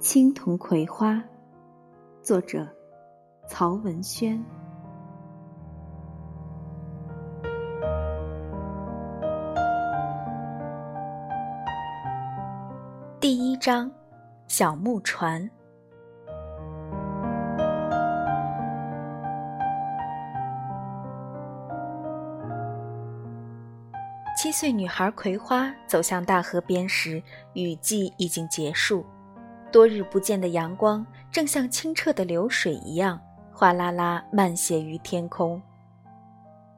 [0.00, 1.22] 青铜葵花，
[2.22, 2.66] 作者
[3.46, 4.42] 曹文轩。
[13.20, 13.92] 第一章：
[14.48, 15.48] 小木船。
[24.34, 29.04] 七岁女孩葵花走向大河边时，雨季已经结束。
[29.70, 33.20] 多日不见的阳光，正像清澈的流水一样，
[33.52, 35.60] 哗啦啦漫泻于天空。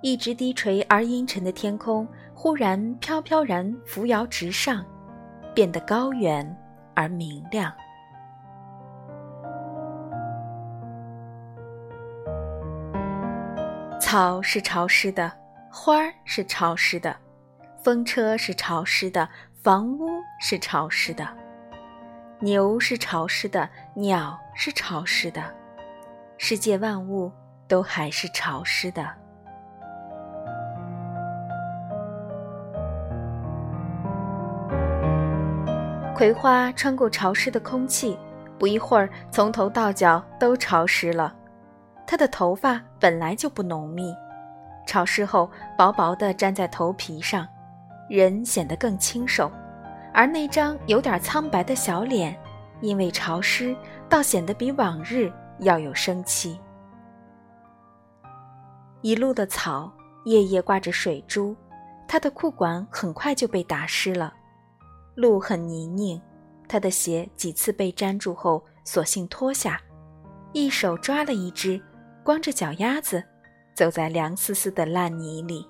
[0.00, 4.84] 一直低垂而阴沉的天空，忽然飘飘然扶摇直上，
[5.54, 6.56] 变得高远
[6.94, 7.72] 而明亮。
[14.00, 15.30] 草是潮湿的，
[15.70, 17.14] 花儿是潮湿的，
[17.82, 19.28] 风车是潮湿的，
[19.62, 20.08] 房屋
[20.40, 21.28] 是潮湿的。
[22.40, 25.42] 牛是潮湿的，鸟是潮湿的，
[26.36, 27.32] 世界万物
[27.66, 29.04] 都还是潮湿的。
[36.14, 38.16] 葵花穿过潮湿的空气，
[38.56, 41.34] 不一会儿，从头到脚都潮湿了。
[42.06, 44.14] 它的头发本来就不浓密，
[44.86, 47.46] 潮湿后薄薄的粘在头皮上，
[48.08, 49.50] 人显得更清瘦。
[50.18, 52.36] 而那张有点苍白的小脸，
[52.80, 53.76] 因为潮湿，
[54.08, 56.58] 倒显得比往日要有生气。
[59.00, 59.92] 一路的草
[60.24, 61.54] 叶叶挂着水珠，
[62.08, 64.34] 他的裤管很快就被打湿了。
[65.14, 66.20] 路很泥泞，
[66.66, 69.80] 他的鞋几次被粘住后，索性脱下，
[70.52, 71.80] 一手抓了一只，
[72.24, 73.22] 光着脚丫子，
[73.72, 75.64] 走在凉丝丝的烂泥里。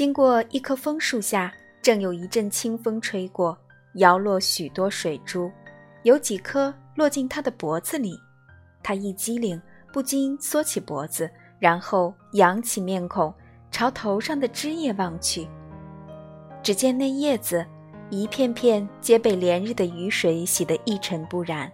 [0.00, 1.52] 经过一棵枫树下，
[1.82, 3.54] 正有一阵清风吹过，
[3.96, 5.52] 摇落许多水珠，
[6.04, 8.18] 有几颗落进他的脖子里。
[8.82, 9.60] 他一激灵，
[9.92, 13.30] 不禁缩起脖子，然后扬起面孔，
[13.70, 15.46] 朝头上的枝叶望去。
[16.62, 17.62] 只见那叶子
[18.08, 21.70] 一片片皆被连日的雨水洗得一尘不染，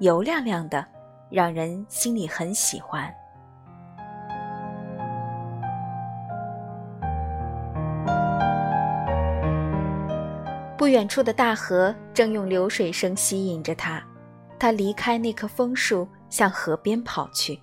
[0.00, 0.84] 油亮亮的，
[1.30, 3.08] 让人心里很喜欢。
[10.80, 14.02] 不远处的大河正用流水声吸引着他，
[14.58, 17.60] 他离开那棵枫树，向河边跑去。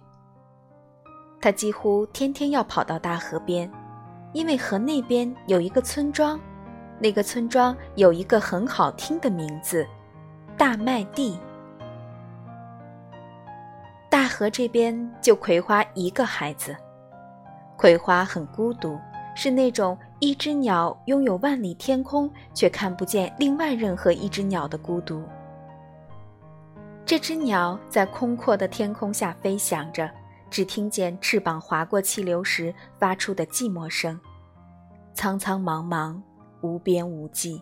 [1.42, 3.68] 他几乎天天要跑到大河边，
[4.34, 6.40] 因为河那边有一个村庄，
[7.00, 9.84] 那个村庄有一个很好听的名字——
[10.56, 11.40] 大麦地。
[14.12, 16.78] 大河这边就葵花一个孩子，
[17.78, 18.96] 葵花很孤独。
[19.40, 25.24] 是那种一只鸟拥有万里天空，却看不见另外任何一只鸟的孤独。
[27.06, 30.10] 这只鸟在空阔的天空下飞翔着，
[30.50, 34.20] 只听见翅膀划过气流时发出的寂寞声，
[35.14, 36.20] 苍苍茫茫，
[36.62, 37.62] 无边无际。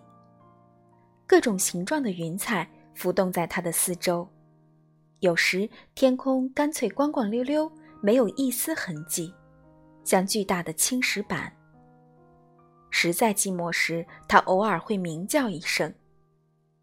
[1.28, 4.26] 各种形状的云彩浮动在它的四周，
[5.20, 7.70] 有时天空干脆光光溜溜，
[8.00, 9.34] 没有一丝痕迹，
[10.06, 11.52] 像巨大的青石板。
[12.90, 15.94] 实在寂寞时，它偶尔会鸣叫一声，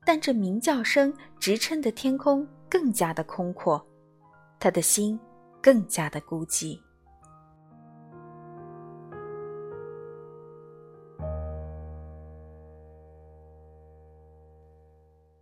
[0.05, 3.85] 但这鸣叫声直衬的天空更加的空阔，
[4.61, 5.19] 他的心
[5.61, 6.79] 更加的孤寂。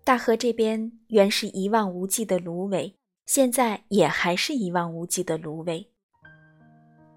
[0.02, 2.96] 大河这边原是一望无际的芦苇，
[3.26, 5.88] 现在也还是一望无际的芦苇。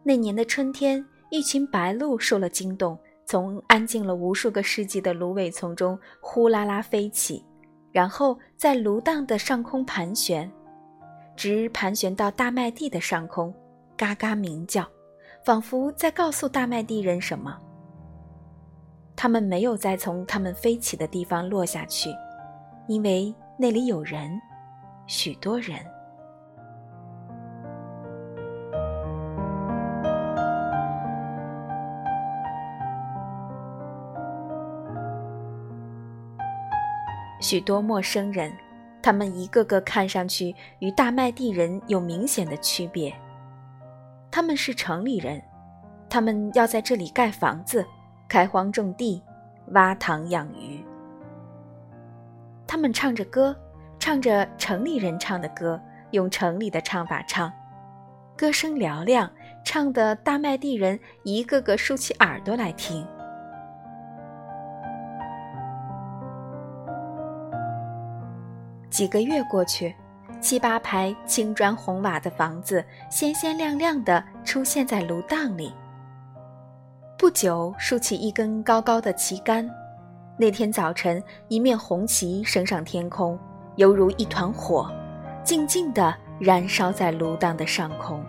[0.04, 3.00] 那年的春天，一群白鹭受了惊动。
[3.26, 7.44] 从安静了无数个世纪的芦苇丛中呼啦啦飞起，
[7.92, 10.52] 然后在芦荡的上空盘旋，
[11.36, 13.54] 直盘旋到大麦地的上空，
[13.96, 14.86] 嘎嘎鸣叫，
[15.46, 17.58] 仿佛在告诉大麦地人什么。
[19.16, 22.10] 他们没有再从他们飞起的地方落下去，
[22.88, 24.30] 因为那里有人，
[25.08, 25.93] 许多人。
[37.44, 38.54] 许多陌生人，
[39.02, 43.14] 他们一个个看上去与大麦地人有明显的区别。
[44.32, 45.42] 他们是城里人，
[46.10, 47.86] 他们要在这里盖房子、
[48.30, 49.22] 开荒种地、
[49.72, 50.82] 挖塘养鱼。
[52.66, 53.54] 他们唱着歌，
[54.00, 55.78] 唱着城里人唱的歌，
[56.12, 57.52] 用城里的唱法唱，
[58.38, 59.30] 歌声嘹亮，
[59.66, 63.06] 唱的大麦地人一个个竖起耳朵来听。
[68.94, 69.96] 几个月过去，
[70.40, 75.74] 七八排青砖红瓦的房子鲜鲜亮亮地出现在芦荡里。
[77.18, 79.68] 不久，竖起一根高高的旗杆。
[80.38, 83.38] 那天早晨，一面红旗升上天空，
[83.78, 84.88] 犹如一团火，
[85.44, 88.24] 静静地燃烧在芦荡的上空。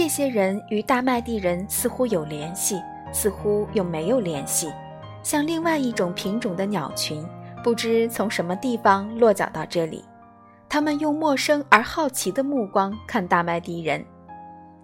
[0.00, 2.80] 这些人与大麦地人似乎有联系，
[3.12, 4.72] 似乎又没有联系，
[5.22, 7.22] 像另外一种品种的鸟群，
[7.62, 10.02] 不知从什么地方落脚到这里。
[10.70, 14.02] 他们用陌生而好奇的目光看大麦地人，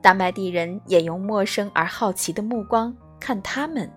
[0.03, 3.91] 大麦地人也用陌生而好奇的目光看他们。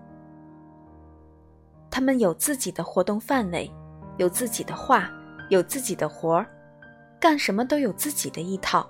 [1.90, 3.70] 他们有自己的活动范围，
[4.16, 5.10] 有自己的话，
[5.50, 6.46] 有自己的活儿，
[7.20, 8.88] 干什么都有自己的一套。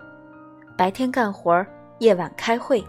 [0.77, 1.67] 白天干活儿。
[2.01, 2.83] 夜晚开会，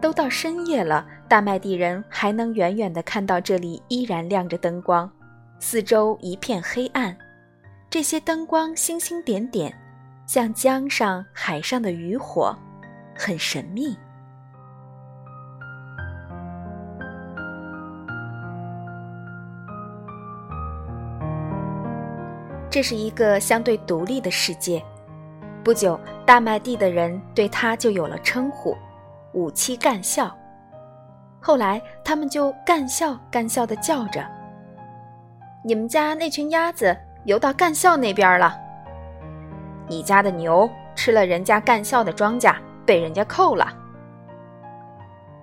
[0.00, 5.10] 都到深夜了，大麦地人还能远远地看到这里依然亮着灯光，
[5.58, 7.16] 四周一片黑暗。
[7.90, 9.76] 这些灯光星星点点，
[10.26, 12.56] 像江上、海上的渔火，
[13.16, 13.96] 很神秘。
[22.70, 24.80] 这是一个相对独立的世界。
[25.64, 28.76] 不久，大麦地的人对他就有了称呼
[29.32, 30.30] “五七干校”。
[31.40, 34.22] 后来，他们就干校干校的叫着
[35.64, 36.94] ：“你们家那群鸭子
[37.24, 38.54] 游到干校那边了。
[39.88, 43.66] 你家的牛吃了人家干校的庄稼，被人家扣了。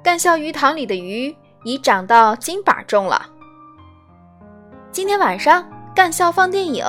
[0.04, 3.26] 干校鱼塘里的鱼已长到金把重了。
[4.92, 6.86] 今天晚上干校放电影。”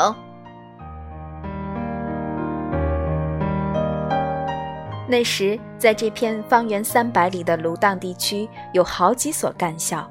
[5.13, 10.11] 那时，在这片方圆三百里的芦荡地区，有好几所干校。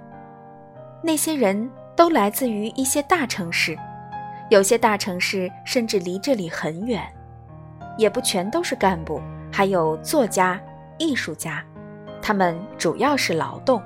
[1.01, 3.75] 那些人都来自于一些大城市，
[4.51, 7.01] 有些大城市甚至离这里很远。
[7.97, 9.19] 也不全都是干部，
[9.51, 10.61] 还有作家、
[10.99, 11.63] 艺术家，
[12.21, 13.81] 他们主要是劳动。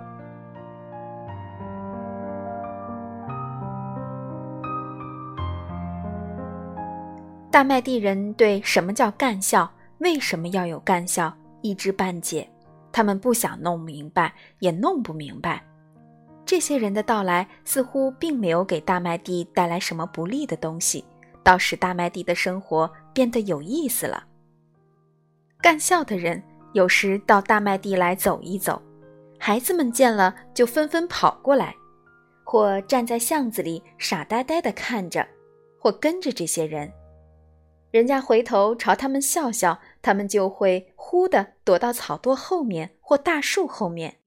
[7.50, 9.72] 大麦地人对什么叫干校？
[10.00, 11.36] 为什么要有干校？
[11.62, 12.48] 一知半解，
[12.92, 15.64] 他们不想弄明白，也弄不明白。
[16.46, 21.04] 这些人的到来似乎并没有给大麦地带来什么不利的东西，
[21.42, 24.26] 倒使大麦地的生活变得有意思了。
[25.60, 26.44] 干校的人
[26.74, 28.80] 有时到大麦地来走一走，
[29.40, 31.76] 孩子们见了就纷纷跑过来，
[32.44, 35.28] 或站在巷子里傻呆呆地看着，
[35.80, 36.92] 或跟着这些人。
[37.96, 44.18] 人家回头朝他们笑笑，他们就会忽地躲到草垛后面或大树后面。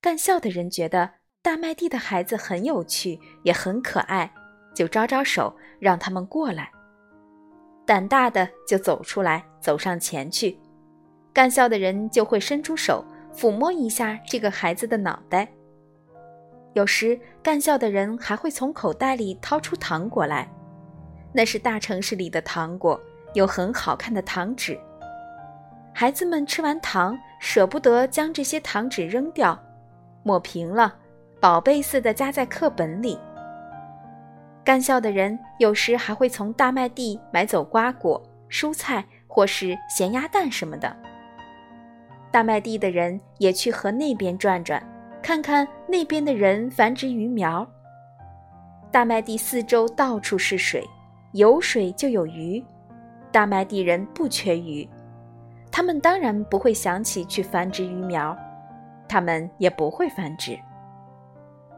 [0.00, 4.32] 干笑的人觉得大麦地的孩子很有趣，也很可爱，
[4.76, 6.70] 就招招手让他们过来。
[7.84, 10.56] 胆大的就走出来，走上前去。
[11.32, 15.48] 干笑的人就会伸出手抚摸一下这个孩子的脑袋。
[16.74, 20.48] 有时干笑的人还会从口袋里掏出糖果来。
[21.38, 23.00] 那是大城市里的糖果，
[23.32, 24.76] 有很好看的糖纸。
[25.94, 29.56] 孩子们吃完糖，舍不得将这些糖纸扔掉，
[30.24, 30.96] 抹平了，
[31.38, 33.16] 宝贝似的夹在课本里。
[34.64, 40.92] 干校的人有时还会从大麦地买走瓜果、蔬菜或是咸鸭蛋什么的。
[42.32, 44.82] 大麦地的人也去河那边转转，
[45.22, 47.64] 看看那边的人繁殖鱼苗。
[48.90, 50.84] 大麦地四周到处是水。
[51.32, 52.64] 有水就有鱼，
[53.30, 54.88] 大麦地人不缺鱼，
[55.70, 58.36] 他们当然不会想起去繁殖鱼苗，
[59.06, 60.58] 他们也不会繁殖。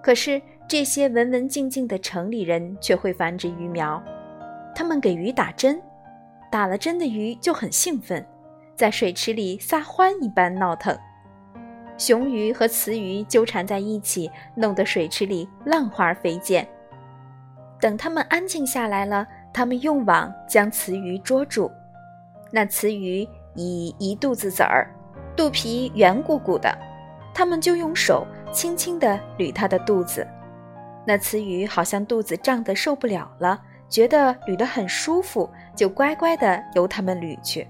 [0.01, 4.01] 可是这些文文静静的城里人却会繁殖鱼苗，
[4.73, 5.83] 他们给鱼打针，
[6.51, 8.25] 打了针的鱼就很兴奋，
[8.77, 10.97] 在水池里撒欢一般闹腾，
[11.99, 16.65] 雄鱼和雌鱼纠缠在一起，弄得水池里浪花飞溅。
[17.81, 19.27] 等它们安静下来了。
[19.53, 21.71] 他们用网将雌鱼捉住，
[22.51, 24.89] 那雌鱼已一肚子籽儿，
[25.37, 26.73] 肚皮圆鼓鼓的，
[27.35, 30.27] 他们就用手轻轻地捋它的肚子。
[31.05, 37.67] 那雌鱼好像肚子胀得受不了了，觉得捋得很舒服，就乖乖地由他们捋去。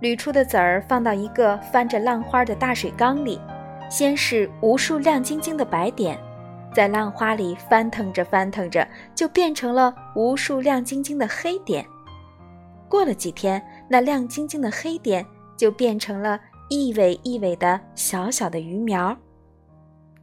[0.00, 3.40] 捋出的籽儿放到一个翻着浪花的大水缸里，
[3.90, 6.16] 先是无数亮晶晶的白点，
[6.72, 11.84] 在浪花里翻腾着翻腾着，就变成了无数亮晶晶的黑点。
[12.88, 15.24] 过了几天，那亮晶晶的黑点
[15.56, 19.16] 就变成了一尾一尾的小小的鱼苗。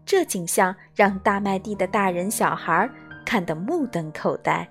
[0.06, 2.90] 这景象让大麦地的大人小孩
[3.25, 4.68] 看得目瞪口呆。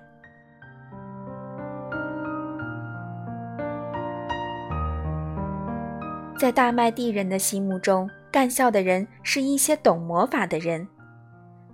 [6.37, 10.85] 在大麦地人的心目中，干校的人是一些懂魔法的人。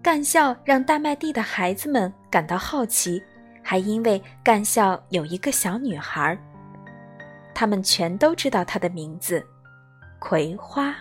[0.04, 3.22] 干校让大麦地的孩子们感到好奇，
[3.62, 6.36] 还因为干校有一个小女孩，
[7.54, 9.46] 他们全都知道她的名字——
[10.18, 10.96] 葵花。